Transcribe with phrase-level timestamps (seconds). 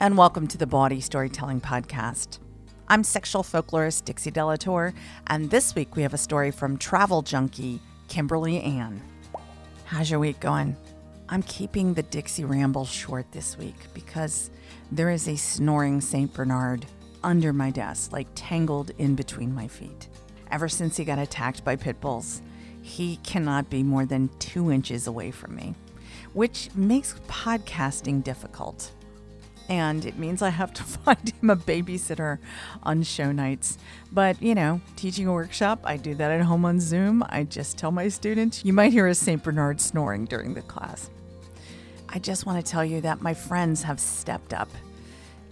[0.00, 2.38] And welcome to the Bawdy Storytelling Podcast.
[2.86, 4.94] I'm sexual folklorist Dixie De La Tour,
[5.26, 9.02] and this week we have a story from travel junkie Kimberly Ann.
[9.86, 10.76] How's your week going?
[11.28, 14.52] I'm keeping the Dixie ramble short this week because
[14.92, 16.32] there is a snoring St.
[16.32, 16.86] Bernard
[17.24, 20.06] under my desk, like tangled in between my feet.
[20.52, 22.40] Ever since he got attacked by pit bulls,
[22.82, 25.74] he cannot be more than two inches away from me,
[26.34, 28.92] which makes podcasting difficult
[29.68, 32.38] and it means I have to find him a babysitter
[32.82, 33.78] on show nights.
[34.10, 37.24] But, you know, teaching a workshop, I do that at home on Zoom.
[37.28, 39.42] I just tell my students, you might hear a St.
[39.42, 41.10] Bernard snoring during the class.
[42.08, 44.70] I just want to tell you that my friends have stepped up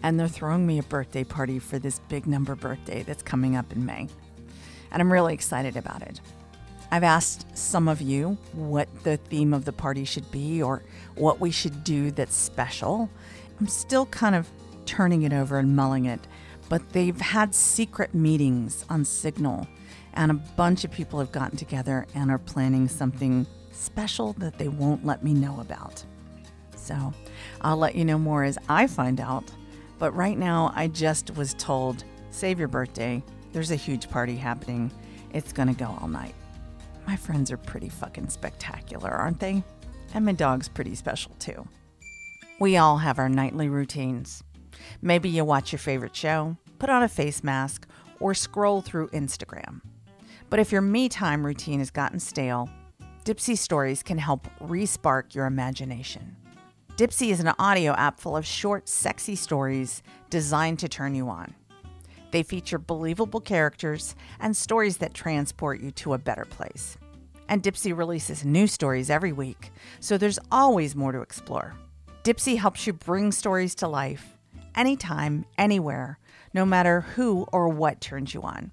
[0.02, 3.72] and they're throwing me a birthday party for this big number birthday that's coming up
[3.72, 4.08] in May.
[4.90, 6.20] And I'm really excited about it.
[6.90, 10.82] I've asked some of you what the theme of the party should be or
[11.16, 13.10] what we should do that's special.
[13.60, 14.50] I'm still kind of
[14.84, 16.20] turning it over and mulling it,
[16.68, 19.66] but they've had secret meetings on Signal,
[20.14, 24.68] and a bunch of people have gotten together and are planning something special that they
[24.68, 26.04] won't let me know about.
[26.74, 27.12] So
[27.60, 29.44] I'll let you know more as I find out.
[29.98, 33.22] But right now, I just was told save your birthday.
[33.52, 34.90] There's a huge party happening.
[35.32, 36.34] It's going to go all night.
[37.06, 39.62] My friends are pretty fucking spectacular, aren't they?
[40.14, 41.66] And my dog's pretty special too.
[42.58, 44.42] We all have our nightly routines.
[45.02, 47.86] Maybe you watch your favorite show, put on a face mask,
[48.18, 49.82] or scroll through Instagram.
[50.48, 52.70] But if your me time routine has gotten stale,
[53.26, 56.34] Dipsea Stories can help respark your imagination.
[56.96, 61.54] Dipsea is an audio app full of short, sexy stories designed to turn you on.
[62.30, 66.96] They feature believable characters and stories that transport you to a better place.
[67.50, 71.74] And Dipsea releases new stories every week, so there's always more to explore.
[72.26, 74.36] Dipsea helps you bring stories to life
[74.74, 76.18] anytime, anywhere,
[76.52, 78.72] no matter who or what turns you on.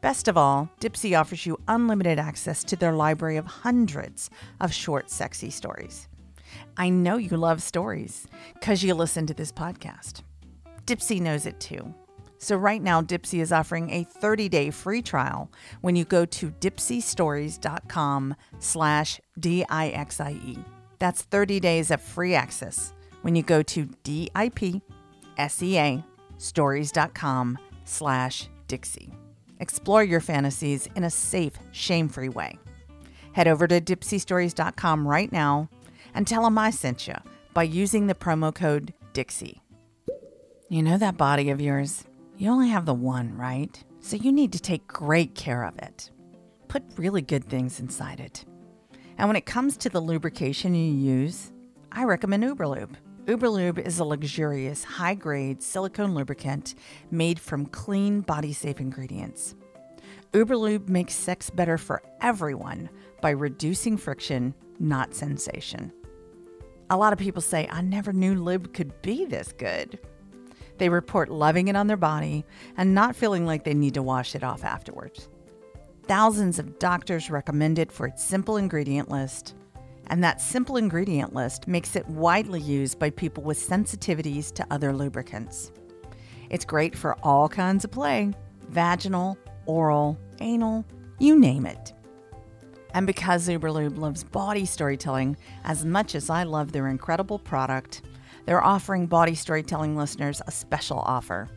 [0.00, 4.30] Best of all, Dipsea offers you unlimited access to their library of hundreds
[4.62, 6.08] of short, sexy stories.
[6.78, 10.22] I know you love stories because you listen to this podcast.
[10.86, 11.92] Dipsea knows it too.
[12.38, 15.52] So right now, Dipsea is offering a 30-day free trial
[15.82, 20.75] when you go to dipseastories.com slash D-I-X-I-E.
[20.98, 22.92] That's 30 days of free access
[23.22, 24.82] when you go to D-I-P-S-E-A
[26.38, 29.12] stories.com slash Dixie.
[29.58, 32.58] Explore your fantasies in a safe, shame-free way.
[33.32, 35.68] Head over to dipseastories.com right now
[36.14, 37.14] and tell them I sent you
[37.54, 39.62] by using the promo code Dixie.
[40.68, 42.04] You know that body of yours?
[42.36, 43.82] You only have the one, right?
[44.00, 46.10] So you need to take great care of it.
[46.68, 48.44] Put really good things inside it.
[49.18, 51.52] And when it comes to the lubrication you use,
[51.90, 52.94] I recommend Uberlube.
[53.24, 56.74] Uberlube is a luxurious, high grade silicone lubricant
[57.10, 59.54] made from clean, body safe ingredients.
[60.32, 62.90] Uberlube makes sex better for everyone
[63.20, 65.92] by reducing friction, not sensation.
[66.90, 69.98] A lot of people say, I never knew lube could be this good.
[70.78, 72.44] They report loving it on their body
[72.76, 75.28] and not feeling like they need to wash it off afterwards.
[76.08, 79.56] Thousands of doctors recommend it for its simple ingredient list,
[80.06, 84.92] and that simple ingredient list makes it widely used by people with sensitivities to other
[84.92, 85.72] lubricants.
[86.48, 88.32] It's great for all kinds of play
[88.68, 89.36] vaginal,
[89.66, 90.84] oral, anal,
[91.18, 91.92] you name it.
[92.94, 98.02] And because Uberlube loves bawdy storytelling as much as I love their incredible product,
[98.44, 101.48] they're offering bawdy storytelling listeners a special offer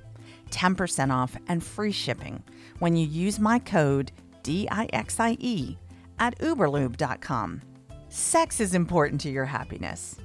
[0.50, 2.44] 10% off and free shipping
[2.80, 4.12] when you use my code
[4.44, 5.78] DIXIE
[6.20, 7.62] at uberlube.com.
[8.10, 10.16] Sex is important to your happiness.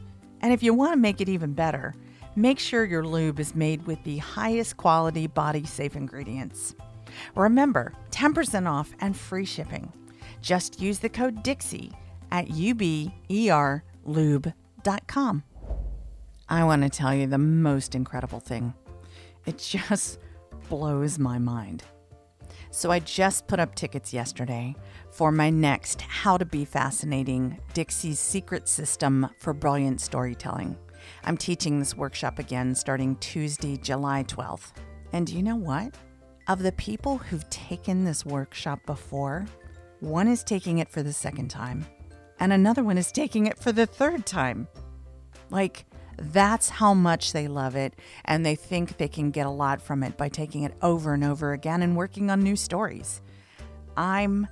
[0.40, 1.94] And if you want to make it even better,
[2.36, 6.74] make sure your lube is made with the highest quality body safe ingredients.
[7.34, 9.92] Remember, 10% off and free shipping.
[10.40, 11.92] Just use the code DIXIE
[12.30, 13.82] at uberlube.com.
[16.48, 18.74] I want to tell you the most incredible thing.
[19.46, 20.18] It just
[20.68, 21.84] blows my mind.
[22.74, 24.74] So I just put up tickets yesterday
[25.12, 30.76] for my next How to Be Fascinating Dixie's Secret System for Brilliant Storytelling.
[31.22, 34.72] I'm teaching this workshop again starting Tuesday, July 12th.
[35.12, 35.94] And you know what?
[36.48, 39.46] Of the people who've taken this workshop before,
[40.00, 41.86] one is taking it for the second time,
[42.40, 44.66] and another one is taking it for the third time.
[45.48, 45.86] Like,
[46.18, 47.94] that's how much they love it,
[48.24, 51.24] and they think they can get a lot from it by taking it over and
[51.24, 53.20] over again and working on new stories.
[53.96, 54.46] I'm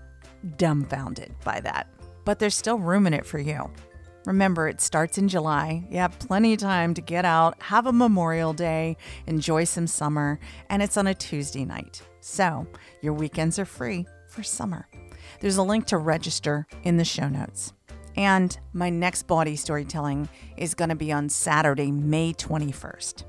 [0.57, 1.89] dumbfounded by that,
[2.25, 3.71] but there's still room in it for you.
[4.25, 5.85] Remember, it starts in July.
[5.91, 10.39] You have plenty of time to get out, have a Memorial Day, enjoy some summer,
[10.69, 12.03] and it's on a Tuesday night.
[12.21, 12.67] So
[13.01, 14.89] your weekends are free for summer.
[15.41, 17.73] There's a link to register in the show notes.
[18.17, 23.25] And my next bawdy storytelling is going to be on Saturday, May 21st.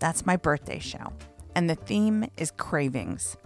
[0.00, 1.12] That's my birthday show.
[1.54, 3.36] And the theme is cravings.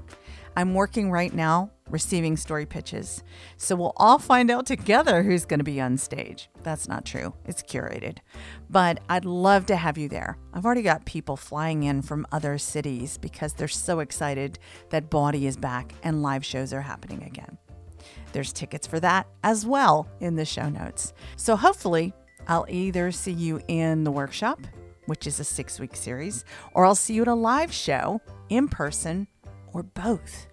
[0.57, 3.23] I'm working right now receiving story pitches.
[3.59, 6.49] So we'll all find out together who's going to be on stage.
[6.63, 8.19] That's not true, it's curated.
[8.69, 10.39] But I'd love to have you there.
[10.53, 14.59] I've already got people flying in from other cities because they're so excited
[14.91, 17.59] that Bawdy is back and live shows are happening again.
[18.33, 21.13] There's tickets for that as well in the show notes.
[21.37, 22.13] So hopefully,
[22.49, 24.61] I'll either see you in the workshop,
[25.07, 26.45] which is a six week series,
[26.75, 29.29] or I'll see you at a live show in person
[29.73, 30.49] or both.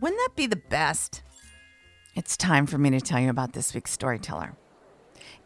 [0.00, 1.22] Wouldn't that be the best?
[2.14, 4.56] It's time for me to tell you about this week's storyteller.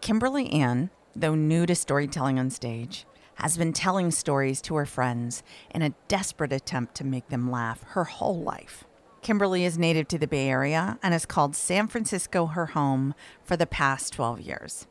[0.01, 5.43] Kimberly Ann, though new to storytelling on stage, has been telling stories to her friends
[5.75, 8.85] in a desperate attempt to make them laugh her whole life.
[9.23, 13.15] Kimberly is native to the Bay Area and has called San Francisco her home
[13.45, 14.87] for the past 12 years.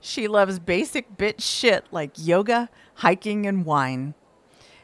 [0.00, 4.14] She loves basic bitch shit like yoga, hiking, and wine.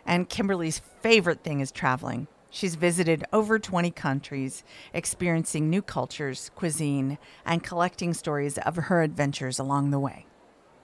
[0.06, 2.26] And Kimberly's favorite thing is traveling.
[2.50, 9.58] She's visited over 20 countries, experiencing new cultures, cuisine, and collecting stories of her adventures
[9.58, 10.26] along the way.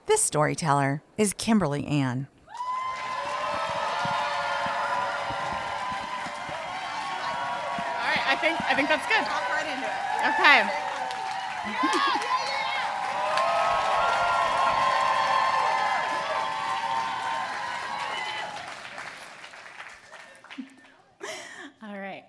[0.05, 2.27] This storyteller is Kimberly Ann.
[7.99, 9.25] All right, I think that's good.
[9.49, 9.93] Right into it.
[10.27, 10.59] Okay.
[21.83, 22.25] All right.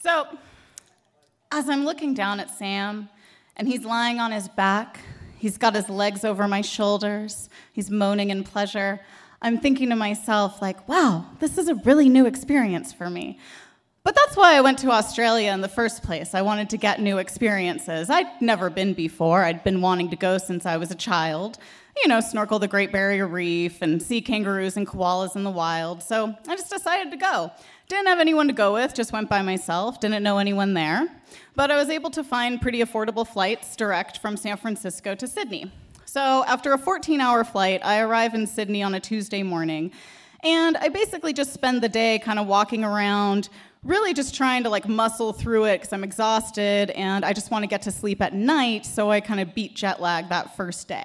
[0.00, 0.26] So,
[1.50, 3.08] as I'm looking down at Sam,
[3.56, 5.00] and he's lying on his back,
[5.38, 9.00] he's got his legs over my shoulders, he's moaning in pleasure.
[9.42, 13.38] I'm thinking to myself, like, wow, this is a really new experience for me.
[14.04, 16.34] But that's why I went to Australia in the first place.
[16.34, 18.10] I wanted to get new experiences.
[18.10, 19.42] I'd never been before.
[19.42, 21.56] I'd been wanting to go since I was a child.
[22.02, 26.02] You know, snorkel the Great Barrier Reef and see kangaroos and koalas in the wild.
[26.02, 27.50] So I just decided to go.
[27.88, 31.08] Didn't have anyone to go with, just went by myself, didn't know anyone there.
[31.54, 35.72] But I was able to find pretty affordable flights direct from San Francisco to Sydney.
[36.04, 39.92] So after a 14 hour flight, I arrive in Sydney on a Tuesday morning.
[40.42, 43.48] And I basically just spend the day kind of walking around,
[43.84, 47.62] really just trying to like muscle through it because I'm exhausted and I just want
[47.62, 48.86] to get to sleep at night.
[48.86, 51.04] So I kind of beat jet lag that first day.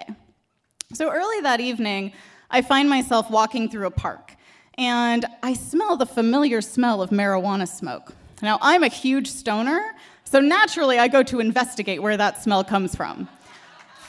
[0.93, 2.13] So early that evening,
[2.49, 4.35] I find myself walking through a park
[4.77, 8.13] and I smell the familiar smell of marijuana smoke.
[8.41, 9.93] Now, I'm a huge stoner,
[10.23, 13.27] so naturally I go to investigate where that smell comes from.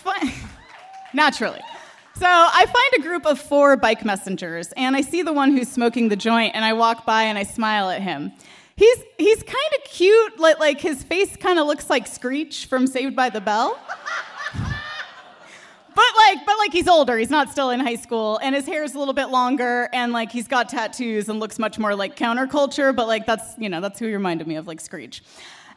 [1.12, 1.60] Naturally.
[2.14, 5.68] So I find a group of four bike messengers, and I see the one who's
[5.68, 8.32] smoking the joint, and I walk by and I smile at him.
[8.80, 12.86] He's, he's kind of cute, like, like his face kind of looks like Screech from
[12.86, 13.78] Saved by the Bell.
[15.92, 17.18] But like, but like he's older.
[17.18, 20.30] He's not still in high school, and his hair's a little bit longer, and like
[20.30, 22.94] he's got tattoos and looks much more like counterculture.
[22.94, 25.22] But like that's you know that's who he reminded me of, like Screech.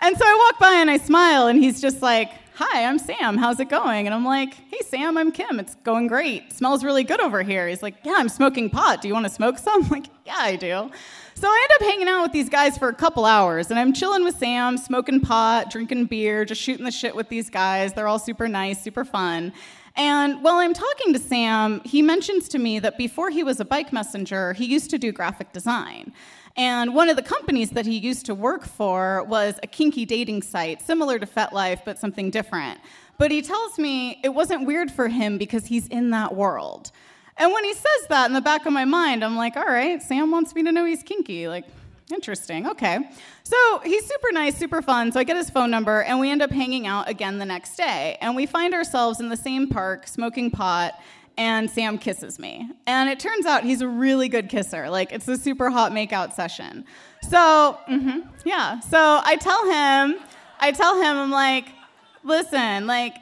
[0.04, 3.38] And so I walk by and I smile, and he's just like, "Hi, I'm Sam.
[3.38, 5.62] How's it going?" And I'm like, "Hey, Sam, I'm Kim.
[5.62, 6.52] It's going great.
[6.52, 9.02] Smells really good over here." He's like, "Yeah, I'm smoking pot.
[9.02, 10.92] Do you want to smoke some?" I'm like, "Yeah, I do."
[11.36, 13.94] So I end up hanging out with these guys for a couple hours, and I'm
[13.94, 17.94] chilling with Sam, smoking pot, drinking beer, just shooting the shit with these guys.
[17.94, 19.54] They're all super nice, super fun.
[19.96, 23.66] And while I'm talking to Sam, he mentions to me that before he was a
[23.66, 26.12] bike messenger, he used to do graphic design.
[26.56, 30.44] And one of the companies that he used to work for was a kinky dating
[30.44, 32.80] site, similar to FetLife, but something different.
[33.18, 36.92] But he tells me it wasn't weird for him because he's in that world.
[37.38, 40.02] And when he says that in the back of my mind, I'm like, all right,
[40.02, 41.48] Sam wants me to know he's kinky.
[41.48, 41.66] Like,
[42.14, 42.68] interesting.
[42.68, 43.00] Okay.
[43.44, 45.12] So he's super nice, super fun.
[45.12, 47.76] So I get his phone number, and we end up hanging out again the next
[47.76, 48.18] day.
[48.22, 50.94] And we find ourselves in the same park smoking pot.
[51.38, 52.70] And Sam kisses me.
[52.86, 54.90] And it turns out he's a really good kisser.
[54.90, 56.86] Like, it's a super hot makeout session.
[57.30, 58.80] So, mhm, yeah.
[58.82, 60.20] So I tell him,
[60.60, 61.66] I tell him, I'm like,
[62.24, 63.16] listen, like,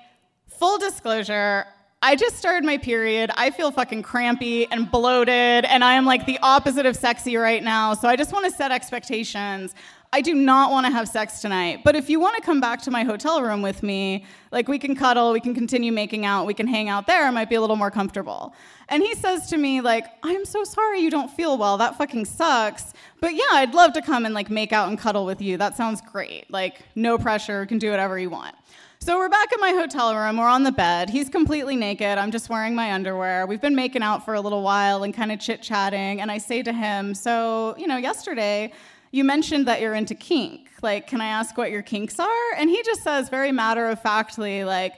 [0.49, 1.65] full disclosure,
[2.03, 3.29] I just started my period.
[3.35, 7.63] I feel fucking crampy and bloated, and I am like the opposite of sexy right
[7.63, 7.93] now.
[7.93, 9.75] So I just want to set expectations.
[10.13, 11.85] I do not want to have sex tonight.
[11.85, 14.77] But if you want to come back to my hotel room with me, like we
[14.77, 17.55] can cuddle, we can continue making out, we can hang out there, it might be
[17.55, 18.53] a little more comfortable.
[18.89, 21.77] And he says to me, like, I'm so sorry you don't feel well.
[21.77, 22.91] That fucking sucks.
[23.21, 25.55] But yeah, I'd love to come and like make out and cuddle with you.
[25.55, 26.51] That sounds great.
[26.51, 28.53] Like, no pressure, can do whatever you want.
[28.99, 30.37] So we're back in my hotel room.
[30.37, 31.09] We're on the bed.
[31.09, 32.19] He's completely naked.
[32.19, 33.47] I'm just wearing my underwear.
[33.47, 36.21] We've been making out for a little while and kind of chit chatting.
[36.21, 38.73] And I say to him, So, you know, yesterday
[39.11, 40.69] you mentioned that you're into kink.
[40.81, 42.53] Like, can I ask what your kinks are?
[42.57, 44.93] And he just says, very matter of factly, like,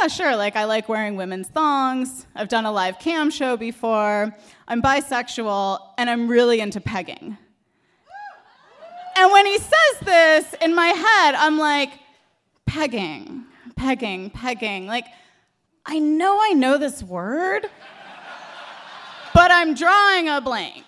[0.00, 0.34] yeah, sure.
[0.34, 2.26] Like, I like wearing women's thongs.
[2.34, 4.34] I've done a live cam show before.
[4.66, 7.36] I'm bisexual, and I'm really into pegging.
[9.18, 11.90] And when he says this, in my head, I'm like,
[12.66, 13.44] pegging,
[13.76, 14.86] pegging, pegging.
[14.86, 15.06] Like,
[15.84, 17.66] I know I know this word,
[19.32, 20.84] but I'm drawing a blank.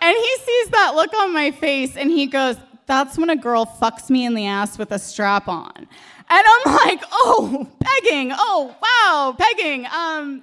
[0.00, 3.66] And he sees that look on my face and he goes, That's when a girl
[3.66, 5.72] fucks me in the ass with a strap on.
[5.76, 5.88] And
[6.28, 8.32] I'm like, Oh, pegging.
[8.32, 9.86] Oh, wow, pegging.
[9.86, 10.42] Um,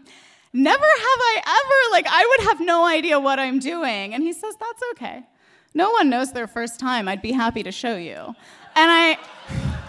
[0.54, 4.14] never have I ever, like, I would have no idea what I'm doing.
[4.14, 5.24] And he says, That's okay.
[5.74, 7.08] No one knows their first time.
[7.08, 8.36] I'd be happy to show you.
[8.76, 9.18] And I.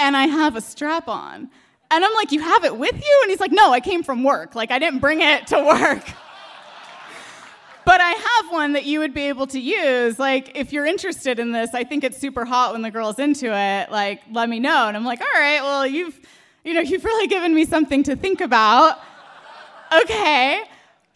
[0.00, 1.50] and I have a strap on.
[1.94, 3.20] And I'm like, You have it with you?
[3.22, 4.54] And he's like, No, I came from work.
[4.54, 6.04] Like, I didn't bring it to work.
[7.84, 10.18] but I have one that you would be able to use.
[10.18, 13.46] Like, if you're interested in this, I think it's super hot when the girl's into
[13.46, 13.92] it.
[13.92, 14.88] Like, let me know.
[14.88, 16.18] And I'm like, All right, well, you've,
[16.64, 18.98] you know, you've really given me something to think about.
[20.02, 20.62] okay.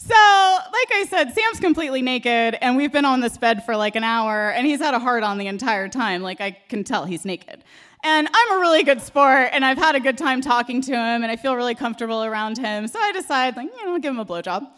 [0.01, 3.97] So, like I said, Sam's completely naked, and we've been on this bed for like
[3.97, 6.23] an hour, and he's had a heart on the entire time.
[6.23, 7.65] Like, I can tell he's naked.
[8.05, 11.23] And I'm a really good sport, and I've had a good time talking to him,
[11.23, 12.87] and I feel really comfortable around him.
[12.87, 14.69] So I decide, like, you know, I'll give him a blowjob.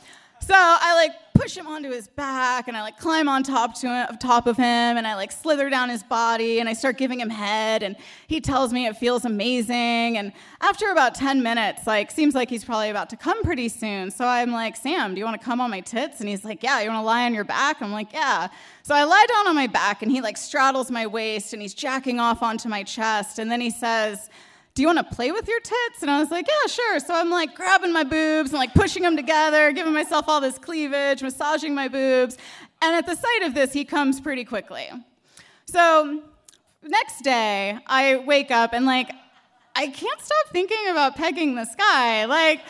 [0.50, 3.86] So I like push him onto his back, and I like climb on top to
[3.86, 7.20] him, top of him, and I like slither down his body, and I start giving
[7.20, 7.94] him head, and
[8.26, 10.18] he tells me it feels amazing.
[10.18, 14.10] And after about 10 minutes, like, seems like he's probably about to come pretty soon.
[14.10, 16.18] So I'm like, Sam, do you want to come on my tits?
[16.18, 16.80] And he's like, Yeah.
[16.80, 17.80] You want to lie on your back?
[17.80, 18.48] I'm like, Yeah.
[18.82, 21.74] So I lie down on my back, and he like straddles my waist, and he's
[21.74, 24.28] jacking off onto my chest, and then he says
[24.74, 26.02] do you want to play with your tits?
[26.02, 27.00] And I was like, yeah, sure.
[27.00, 30.58] So I'm like grabbing my boobs and like pushing them together, giving myself all this
[30.58, 32.38] cleavage, massaging my boobs.
[32.80, 34.88] And at the sight of this, he comes pretty quickly.
[35.66, 36.22] So
[36.82, 39.10] next day, I wake up and like,
[39.74, 42.24] I can't stop thinking about pegging this guy.
[42.24, 42.60] Like,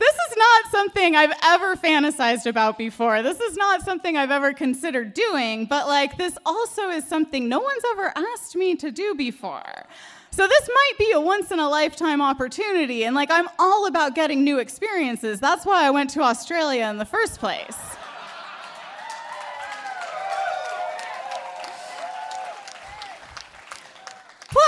[0.00, 3.22] This is not something I've ever fantasized about before.
[3.22, 7.60] This is not something I've ever considered doing, but like this also is something no
[7.60, 9.84] one's ever asked me to do before.
[10.30, 14.14] So this might be a once in a lifetime opportunity and like I'm all about
[14.14, 15.38] getting new experiences.
[15.38, 17.76] That's why I went to Australia in the first place.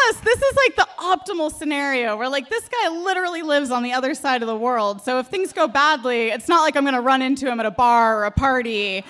[0.04, 3.92] Plus, this is like the optimal scenario where like this guy literally lives on the
[3.92, 5.02] other side of the world.
[5.02, 7.66] So if things go badly, it's not like I'm going to run into him at
[7.66, 9.04] a bar or a party.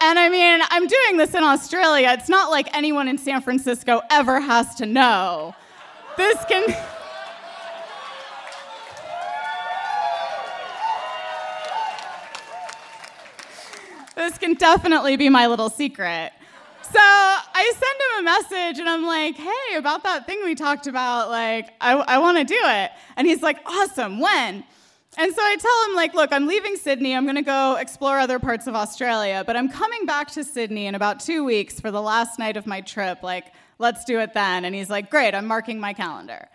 [0.00, 2.08] And I mean, I'm doing this in Australia.
[2.18, 5.54] It's not like anyone in San Francisco ever has to know.
[6.16, 6.66] This can
[14.16, 16.32] This can definitely be my little secret.
[16.92, 20.86] So I send him a message and I'm like, hey, about that thing we talked
[20.86, 22.90] about, like, I, I want to do it.
[23.16, 24.62] And he's like, awesome, when?
[25.16, 27.14] And so I tell him, like, look, I'm leaving Sydney.
[27.14, 30.86] I'm going to go explore other parts of Australia, but I'm coming back to Sydney
[30.86, 33.22] in about two weeks for the last night of my trip.
[33.22, 34.66] Like, let's do it then.
[34.66, 36.46] And he's like, great, I'm marking my calendar.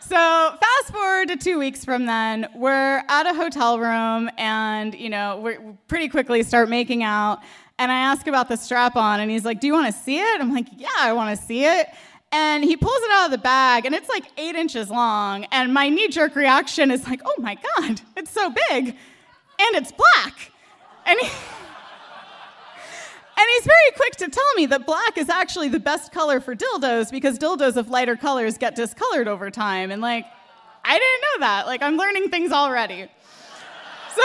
[0.00, 5.08] So fast forward to two weeks from then, we're at a hotel room, and you
[5.08, 5.56] know, we
[5.88, 7.40] pretty quickly start making out.
[7.78, 10.18] And I ask about the strap on, and he's like, Do you want to see
[10.18, 10.40] it?
[10.40, 11.88] I'm like, Yeah, I want to see it.
[12.32, 15.44] And he pulls it out of the bag, and it's like eight inches long.
[15.52, 18.96] And my knee jerk reaction is like, Oh my God, it's so big, and
[19.76, 20.52] it's black.
[21.06, 21.28] And he,
[23.36, 26.54] And he's very quick to tell me that black is actually the best color for
[26.54, 29.90] dildos because dildos of lighter colors get discolored over time.
[29.90, 30.24] And like,
[30.84, 31.66] I didn't know that.
[31.66, 33.08] Like, I'm learning things already.
[34.14, 34.22] So.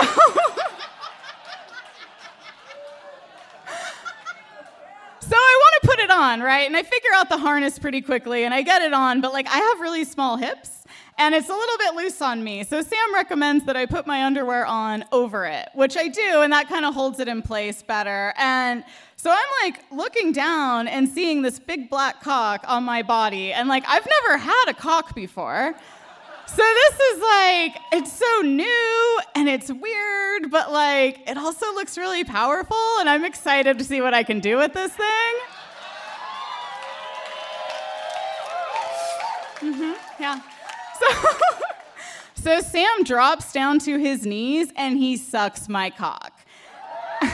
[5.21, 6.65] So I want to put it on, right?
[6.65, 9.47] And I figure out the harness pretty quickly and I get it on, but like
[9.47, 10.83] I have really small hips
[11.17, 12.63] and it's a little bit loose on me.
[12.63, 16.51] So Sam recommends that I put my underwear on over it, which I do, and
[16.53, 18.33] that kind of holds it in place better.
[18.37, 18.83] And
[19.17, 23.67] so I'm like looking down and seeing this big black cock on my body, and
[23.67, 25.75] like I've never had a cock before.
[26.47, 31.97] So this is like, it's so new and it's weird, but like, it also looks
[31.97, 35.33] really powerful, and I'm excited to see what I can do with this thing.
[39.59, 40.39] Hmm yeah.
[40.99, 41.29] So,
[42.35, 46.33] so Sam drops down to his knees and he sucks my cock.
[47.21, 47.31] and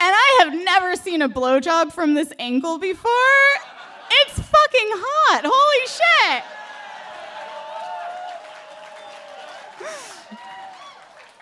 [0.00, 3.10] I have never seen a blowjob from this angle before.
[4.10, 5.42] It's fucking hot.
[5.44, 6.44] Holy shit.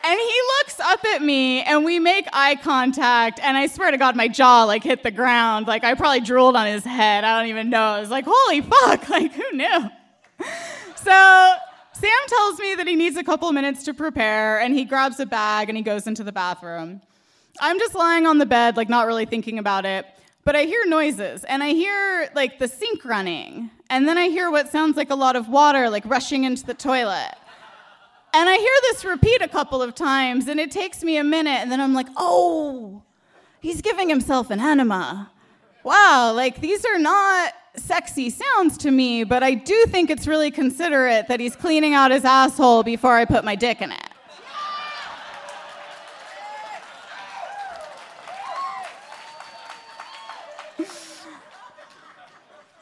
[0.09, 3.41] And he looks up at me and we make eye contact.
[3.43, 5.67] And I swear to God, my jaw like hit the ground.
[5.67, 7.25] Like I probably drooled on his head.
[7.25, 7.83] I don't even know.
[7.83, 9.07] I was like, holy fuck.
[9.11, 9.91] Like who knew?
[10.97, 11.55] So
[11.93, 15.27] Sam tells me that he needs a couple minutes to prepare and he grabs a
[15.27, 17.03] bag and he goes into the bathroom.
[17.61, 20.07] I'm just lying on the bed, like not really thinking about it.
[20.43, 23.71] But I hear noises and I hear like the sink running.
[23.91, 26.73] And then I hear what sounds like a lot of water like rushing into the
[26.73, 27.35] toilet.
[28.39, 31.59] And I hear this repeat a couple of times, and it takes me a minute,
[31.59, 33.03] and then I'm like, oh,
[33.61, 35.33] he's giving himself an enema.
[35.83, 40.53] Wow, like these are not sexy sounds to me, but I do think it's really
[40.53, 44.05] considerate that he's cleaning out his asshole before I put my dick in it.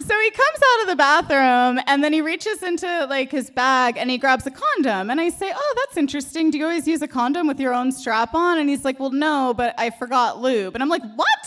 [0.06, 3.96] So he comes out of the bathroom and then he reaches into like his bag
[3.96, 6.50] and he grabs a condom and I say, "Oh, that's interesting.
[6.50, 9.10] Do you always use a condom with your own strap on?" And he's like, "Well,
[9.10, 11.42] no, but I forgot lube." And I'm like, "What?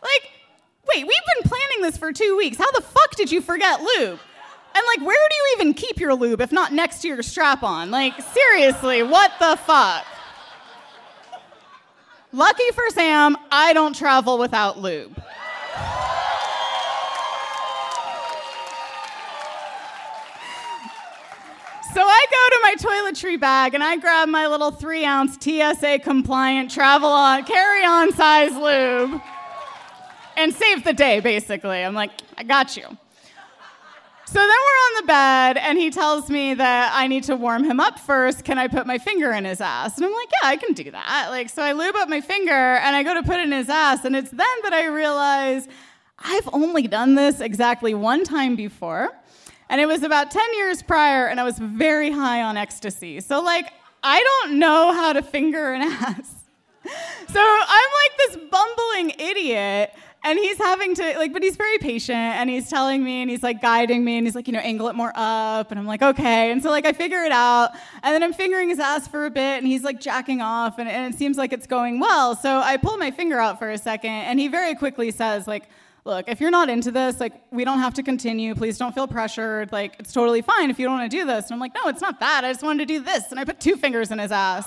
[0.00, 0.30] Like,
[0.88, 2.56] wait, we've been planning this for 2 weeks.
[2.56, 4.20] How the fuck did you forget lube?"
[4.72, 7.64] And like, where do you even keep your lube if not next to your strap
[7.64, 7.90] on?
[7.90, 10.06] Like, seriously, what the fuck?
[12.32, 15.20] Lucky for Sam, I don't travel without lube.
[21.92, 26.00] So I go to my toiletry bag and I grab my little three ounce TSA
[26.04, 29.20] compliant travel on, carry on size lube
[30.36, 31.82] and save the day, basically.
[31.82, 32.84] I'm like, I got you.
[32.84, 37.64] So then we're on the bed and he tells me that I need to warm
[37.64, 38.44] him up first.
[38.44, 39.96] Can I put my finger in his ass?
[39.96, 41.26] And I'm like, yeah, I can do that.
[41.30, 43.68] Like, so I lube up my finger and I go to put it in his
[43.68, 44.04] ass.
[44.04, 45.66] And it's then that I realize
[46.20, 49.10] I've only done this exactly one time before.
[49.70, 53.20] And it was about 10 years prior, and I was very high on ecstasy.
[53.20, 56.34] So, like, I don't know how to finger an ass.
[57.28, 62.18] So I'm like this bumbling idiot, and he's having to, like, but he's very patient,
[62.18, 64.88] and he's telling me, and he's like guiding me, and he's like, you know, angle
[64.88, 65.70] it more up.
[65.70, 66.50] And I'm like, okay.
[66.50, 67.70] And so, like, I figure it out,
[68.02, 70.88] and then I'm fingering his ass for a bit, and he's like jacking off, and,
[70.88, 72.34] and it seems like it's going well.
[72.34, 75.68] So I pull my finger out for a second, and he very quickly says, like,
[76.04, 78.54] look, if you're not into this, like, we don't have to continue.
[78.54, 79.72] Please don't feel pressured.
[79.72, 81.46] Like, it's totally fine if you don't want to do this.
[81.46, 82.44] And I'm like, no, it's not that.
[82.44, 83.30] I just wanted to do this.
[83.30, 84.66] And I put two fingers in his ass.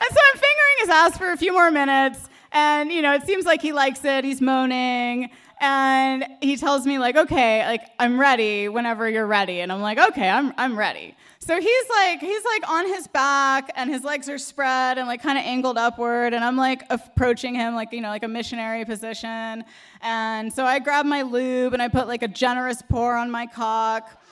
[0.00, 2.28] and so I'm fingering his ass for a few more minutes.
[2.52, 4.24] And, you know, it seems like he likes it.
[4.24, 5.30] He's moaning.
[5.60, 9.60] And he tells me, like, okay, like, I'm ready whenever you're ready.
[9.60, 11.14] And I'm like, okay, I'm, I'm ready.
[11.42, 15.22] So he's like, he's like on his back and his legs are spread and like
[15.22, 16.34] kind of angled upward.
[16.34, 19.64] And I'm like approaching him like, you know, like a missionary position.
[20.02, 23.46] And so I grab my lube and I put like a generous pour on my
[23.46, 24.22] cock.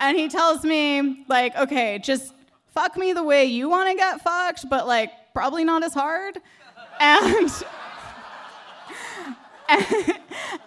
[0.00, 2.34] And he tells me, like, okay, just
[2.74, 6.38] fuck me the way you want to get fucked, but like probably not as hard.
[7.00, 7.50] And.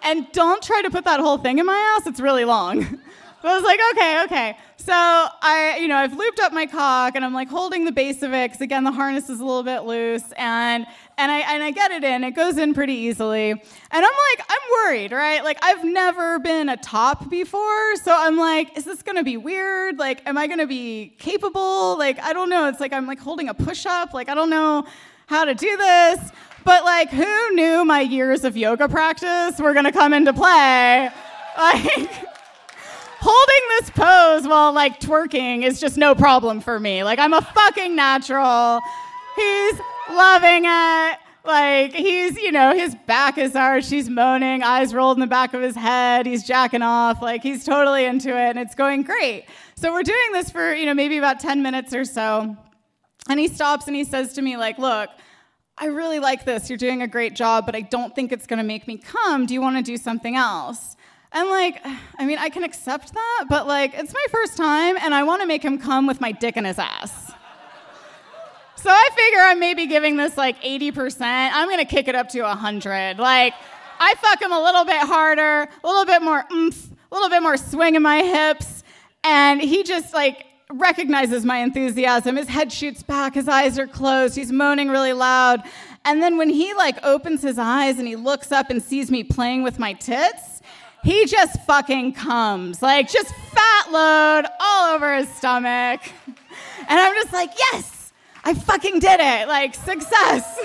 [0.02, 2.06] and don't try to put that whole thing in my ass.
[2.06, 2.98] It's really long.
[3.46, 4.58] So I was like, okay, okay.
[4.76, 8.22] So I, you know, I've looped up my cock and I'm like holding the base
[8.22, 10.84] of it because again the harness is a little bit loose and
[11.16, 12.24] and I and I get it in.
[12.24, 13.50] It goes in pretty easily.
[13.50, 13.60] And
[13.92, 15.44] I'm like, I'm worried, right?
[15.44, 19.96] Like I've never been a top before, so I'm like, is this gonna be weird?
[19.96, 21.96] Like, am I gonna be capable?
[21.96, 22.66] Like, I don't know.
[22.66, 24.12] It's like I'm like holding a push-up.
[24.12, 24.84] Like I don't know
[25.28, 26.18] how to do this.
[26.64, 31.10] But like, who knew my years of yoga practice were gonna come into play?
[31.58, 32.10] Like
[33.20, 37.04] holding this pose while like twerking is just no problem for me.
[37.04, 38.80] Like I'm a fucking natural.
[39.36, 41.18] He's loving it.
[41.44, 45.54] Like he's, you know, his back is arched, he's moaning, eyes rolled in the back
[45.54, 49.44] of his head, he's jacking off, like he's totally into it and it's going great.
[49.76, 52.56] So we're doing this for, you know, maybe about 10 minutes or so.
[53.28, 55.10] And he stops and he says to me like, "Look,
[55.78, 56.70] I really like this.
[56.70, 59.46] You're doing a great job, but I don't think it's going to make me come.
[59.46, 60.95] Do you want to do something else?"
[61.32, 61.84] And like,
[62.18, 65.42] I mean, I can accept that, but like, it's my first time and I want
[65.42, 67.32] to make him come with my dick in his ass.
[68.76, 71.20] So I figure I'm maybe giving this like 80%.
[71.20, 73.18] I'm going to kick it up to 100.
[73.18, 73.54] Like,
[73.98, 77.42] I fuck him a little bit harder, a little bit more oomph, a little bit
[77.42, 78.84] more swing in my hips.
[79.24, 82.36] And he just like recognizes my enthusiasm.
[82.36, 85.62] His head shoots back, his eyes are closed, he's moaning really loud.
[86.04, 89.24] And then when he like opens his eyes and he looks up and sees me
[89.24, 90.55] playing with my tits,
[91.06, 92.82] he just fucking comes.
[92.82, 96.00] Like just fat load all over his stomach.
[96.88, 98.12] And I'm just like, yes,
[98.44, 99.46] I fucking did it.
[99.46, 100.58] Like, success.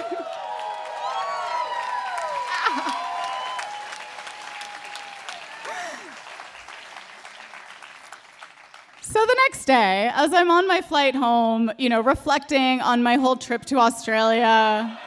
[9.02, 13.16] So the next day, as I'm on my flight home, you know, reflecting on my
[13.16, 15.00] whole trip to Australia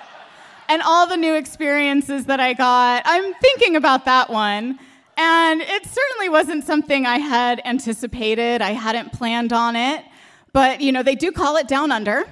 [0.69, 4.79] and all the new experiences that I got, I'm thinking about that one.
[5.17, 8.63] And it certainly wasn't something I had anticipated.
[8.63, 10.05] I hadn't planned on it.
[10.53, 12.27] But, you know, they do call it down under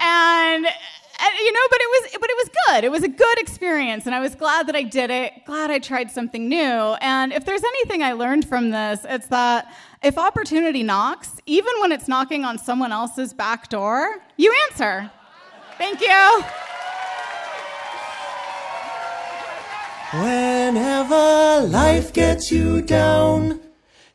[0.00, 2.84] and, and you know, but it was but it was good.
[2.84, 5.44] It was a good experience, and I was glad that I did it.
[5.44, 6.96] Glad I tried something new.
[7.00, 11.92] And if there's anything I learned from this, it's that if opportunity knocks, even when
[11.92, 15.10] it's knocking on someone else's back door, you answer.
[15.78, 16.65] Thank you.
[20.12, 23.60] Whenever life gets you down,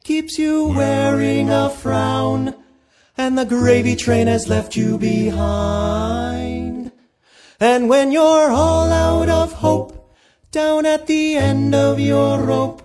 [0.06, 2.56] keeps you wearing a frown,
[3.18, 6.94] and the gravy train has left you behind.
[7.60, 10.16] And when you're all out of hope,
[10.52, 12.82] down at the end of your rope,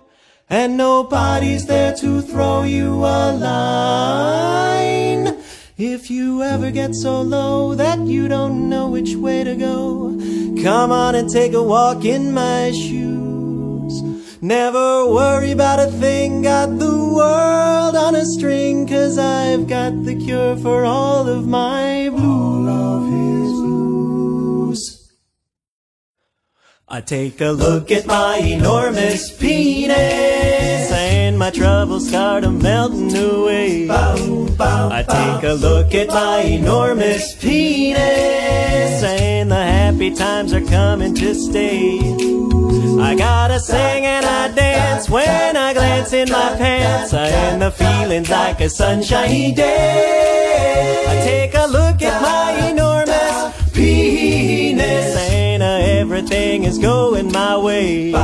[0.51, 4.86] and nobody's there to throw you a line.
[5.79, 10.17] If you ever get so low that you don't know which way to go,
[10.63, 14.03] come on and take a walk in my shoes.
[14.41, 20.17] Never worry about a thing, got the world on a string, cause I've got the
[20.17, 22.25] cure for all of my blues.
[22.25, 25.13] All of his blues.
[26.89, 30.56] I take a look at my enormous penis,
[31.37, 33.87] and my troubles start a melting away.
[33.91, 41.35] I take a look at my enormous penis, and the happy times are coming to
[41.35, 41.99] stay.
[43.01, 47.71] I gotta sing and I dance when I glance in my pants, I and the
[47.71, 51.05] feeling's like a sunshiny day.
[51.07, 58.15] I take a look at my enormous penis, and everything is going my way.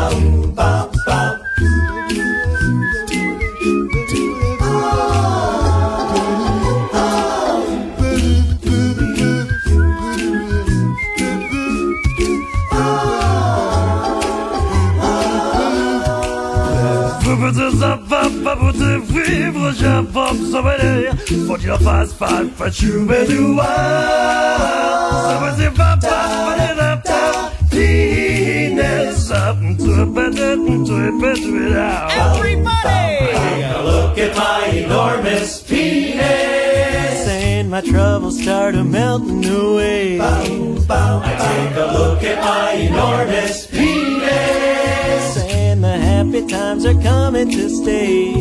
[19.13, 21.13] Vivre, j'informe sans venir.
[21.47, 27.03] Faut qu'il en fasse pas, pas chouber du Ça va c'est pas pas, pas de
[27.03, 27.51] pas.
[27.71, 32.11] Penis up to a bed, to a bed, to it out.
[32.41, 32.59] Take
[33.65, 40.21] a look at my enormous penis, and my troubles start a melting away.
[40.21, 40.45] I
[41.39, 43.72] take a look at my enormous penis,
[47.43, 48.33] are coming to stay.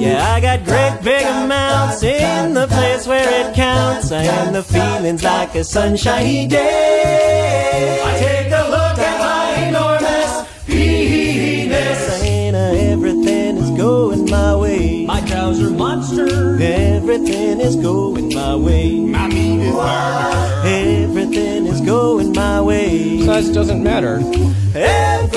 [0.00, 4.62] Yeah, I got great big amounts in the place where it counts, I and the
[4.62, 8.00] feeling's like a sunshiny day.
[8.04, 15.06] I take a look at my enormous penis, and everything is going my way.
[15.06, 16.60] My trouser monster.
[16.60, 19.00] Everything is going my way.
[19.00, 20.62] My meat is burner.
[20.64, 23.22] Everything is going my way.
[23.24, 24.20] Size doesn't matter.
[24.74, 25.35] Everything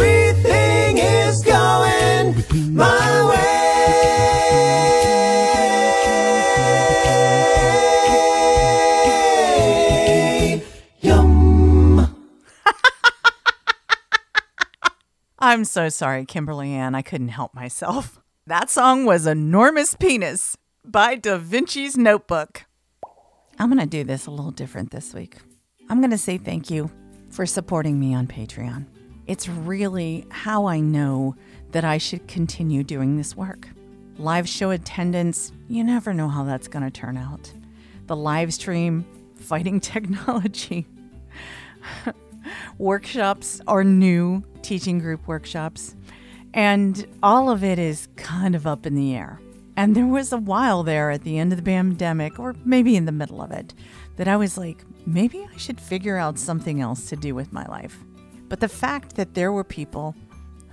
[15.49, 16.93] I'm so sorry, Kimberly Ann.
[16.93, 18.19] I couldn't help myself.
[18.45, 22.65] That song was Enormous Penis by Da Vinci's Notebook.
[23.57, 25.37] I'm going to do this a little different this week.
[25.89, 26.91] I'm going to say thank you
[27.31, 28.85] for supporting me on Patreon.
[29.25, 31.35] It's really how I know
[31.71, 33.69] that I should continue doing this work.
[34.19, 37.51] Live show attendance, you never know how that's going to turn out.
[38.05, 40.85] The live stream, fighting technology.
[42.77, 45.95] workshops or new, teaching group workshops,
[46.53, 49.39] and all of it is kind of up in the air.
[49.77, 53.05] And there was a while there at the end of the pandemic, or maybe in
[53.05, 53.73] the middle of it,
[54.17, 57.65] that I was like, maybe I should figure out something else to do with my
[57.65, 57.97] life.
[58.49, 60.15] But the fact that there were people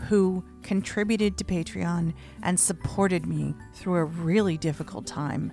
[0.08, 5.52] who contributed to Patreon and supported me through a really difficult time,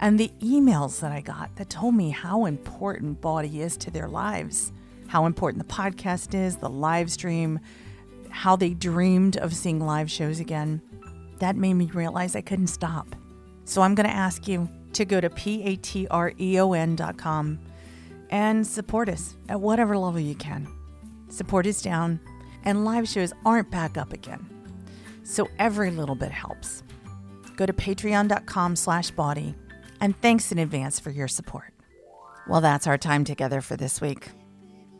[0.00, 4.08] and the emails that I got that told me how important Bawdy is to their
[4.08, 4.72] lives,
[5.12, 7.60] how important the podcast is, the live stream,
[8.30, 10.80] how they dreamed of seeing live shows again,
[11.38, 13.14] that made me realize I couldn't stop.
[13.66, 15.88] So I'm going to ask you to go to patreon.com
[18.30, 20.66] and support us at whatever level you can.
[21.28, 22.18] Support is down,
[22.64, 24.48] and live shows aren't back up again.
[25.24, 26.82] So every little bit helps.
[27.56, 29.54] Go to patreon.com slash bawdy,
[30.00, 31.74] and thanks in advance for your support.
[32.48, 34.30] Well, that's our time together for this week.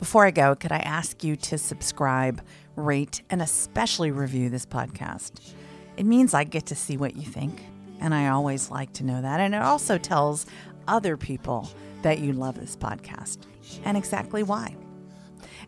[0.02, 2.42] Before I go, could I ask you to subscribe,
[2.74, 5.54] rate, and especially review this podcast?
[5.96, 7.62] It means I get to see what you think,
[8.00, 9.38] and I always like to know that.
[9.38, 10.44] And it also tells
[10.88, 11.70] other people
[12.02, 13.42] that you love this podcast
[13.84, 14.74] and exactly why.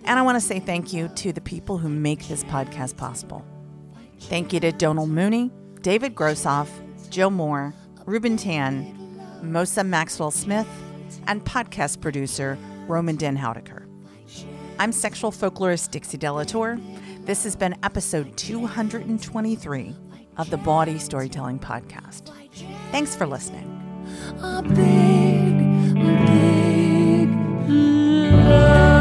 [0.04, 3.46] And I want to say thank you to the people who make this podcast possible.
[4.18, 6.68] Thank you to Donald Mooney, David Grossoff,
[7.08, 7.72] Joe Moore,
[8.04, 8.96] Ruben Tan,
[9.44, 10.66] Mosa Maxwell Smith,
[11.28, 13.83] and podcast producer Roman Den Houdeker.
[14.78, 16.78] I'm sexual folklorist Dixie De La Tour.
[17.20, 19.94] This has been episode 223
[20.36, 22.32] of the Bawdy Storytelling Podcast.
[22.90, 23.70] Thanks for listening.
[24.42, 25.94] A big,
[26.26, 27.28] big
[27.68, 28.93] love.